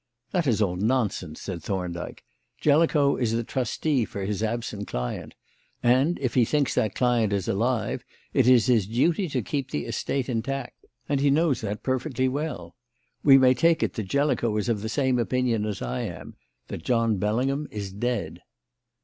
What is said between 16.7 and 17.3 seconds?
John